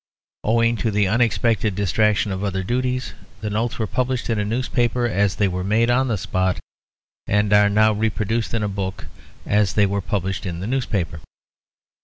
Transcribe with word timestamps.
Owing 0.43 0.77
to 0.77 0.89
the 0.89 1.07
unexpected 1.07 1.75
distraction 1.75 2.31
of 2.31 2.43
other 2.43 2.63
duties, 2.63 3.13
the 3.41 3.51
notes 3.51 3.77
were 3.77 3.85
published 3.85 4.31
in 4.31 4.39
a 4.39 4.43
newspaper 4.43 5.05
as 5.05 5.35
they 5.35 5.47
were 5.47 5.63
made 5.63 5.91
on 5.91 6.07
the 6.07 6.17
spot; 6.17 6.57
and 7.27 7.53
are 7.53 7.69
now 7.69 7.93
reproduced 7.93 8.55
in 8.55 8.63
a 8.63 8.67
book 8.67 9.05
as 9.45 9.73
they 9.75 9.85
were 9.85 10.01
published 10.01 10.47
in 10.47 10.59
the 10.59 10.65
newspaper. 10.65 11.19